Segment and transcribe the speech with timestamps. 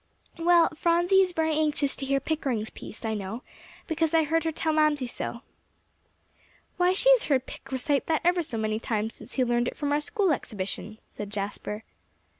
[0.39, 3.43] "Well, Phronsie is very anxious to hear Pickering's piece; I know,
[3.85, 5.43] because I heard her tell Mamsie so."
[6.77, 9.77] "Why, she has heard Pick recite that ever so many times since he learned it
[9.77, 11.83] for our school exhibition," said Jasper.